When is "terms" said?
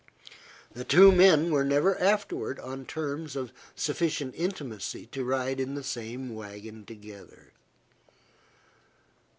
2.87-3.35